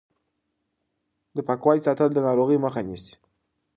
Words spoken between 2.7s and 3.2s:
نیسي.